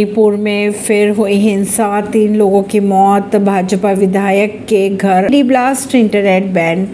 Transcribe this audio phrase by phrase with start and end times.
[0.00, 5.94] मणिपुर में फिर हुई हिंसा, तीन लोगों की मौत, भाजपा विधायक के घर डी ब्लास्ट
[5.94, 6.84] इंटरनेट बैन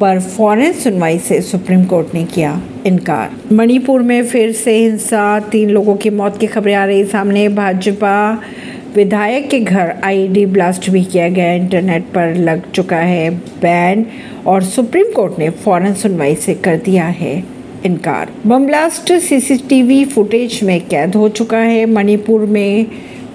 [0.00, 5.70] पर फ़ौरन सुनवाई से सुप्रीम कोर्ट ने किया इनकार। मणिपुर में फिर से हिंसा, तीन
[5.70, 8.42] लोगों की मौत की खबरें आ रही सामने। भाजपा
[8.94, 13.30] विधायक के घर आईडी ब्लास्ट भी किया गया। इंटरनेट पर लग चुका है
[13.62, 14.06] बैन
[14.46, 20.60] और सुप्रीम कोर्ट ने फ़ौरन सुनवाई से कर दिया है इनकार। बम ब्लास्ट, सीसीटीवी फुटेज
[20.62, 22.86] में कैद हो चुका है। मणिपुर में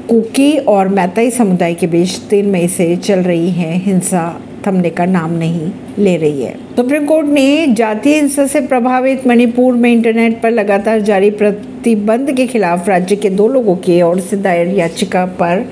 [0.10, 5.06] कुकी और मैताई समुदाय के बीच तीन मई से चल रही है हिंसा। थमने का
[5.06, 10.42] नाम नहीं ले रही है। सुप्रीम कोर्ट ने जातीय हिंसा से प्रभावित मणिपुर में इंटरनेट
[10.42, 15.26] पर लगातार जारी प्रतिबंध के खिलाफ राज्य के दो लोगों की ओर से दायर याचिका
[15.26, 15.66] पर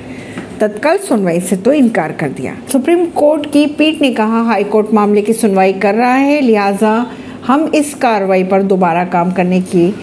[0.59, 5.21] तत्काल सुनवाई से तो इनकार कर दिया। सुप्रीम कोर्ट की पीठ ने कहा, हाईकोर्ट मामले
[5.21, 7.11] की सुनवाई कर रहा है। लिहाजा
[7.47, 9.93] हम इस कार्रवाई पर दोबारा काम करने की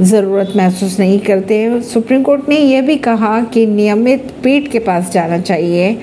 [0.00, 5.10] ज़रूरत महसूस नहीं करते सुप्रीम कोर्ट ने यह भी कहा कि नियमित पीठ के पास
[5.12, 5.96] जाना चाहिए।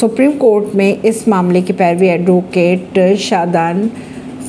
[0.00, 3.90] सुप्रीम कोर्ट में इस मामले की पैरवी एडवोकेट शादान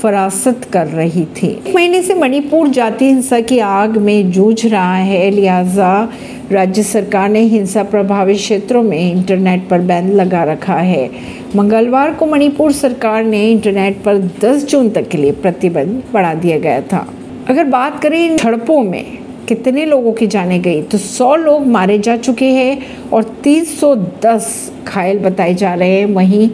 [0.02, 4.96] फरासत कर रही थी। एक महीने से मणिपुर जाति हिंसा की आग में जूझ रहा
[4.96, 6.10] है। लिहाजा
[6.52, 11.10] राज्य सरकार ने हिंसा प्रभावित क्षेत्रों में इंटरनेट पर बैन लगा रखा है।
[11.56, 16.60] मंगलवार को मणिपुर सरकार ने इंटरनेट पर 10 जून तक के लिए प्रतिबंध बढ़ा दिया
[16.60, 17.06] गया था।
[17.50, 22.18] अगर बात करें झड़पों में कितने लोगों की जाने गई तो 100 लोग मारे जा
[22.18, 22.80] चुके हैं
[23.14, 26.50] और 310 घायल बताए जा रहे हैं। वहीं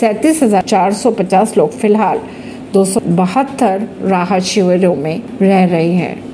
[0.00, 0.42] सैंतीस
[1.58, 2.20] लोग फ़िलहाल
[2.72, 6.33] दो सौ बहत्तर राहत शिविरों में रह रहे हैं।